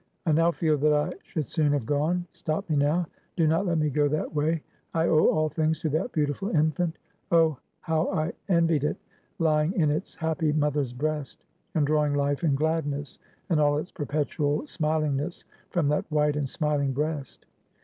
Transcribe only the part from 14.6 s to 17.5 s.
smilingness from that white and smiling breast.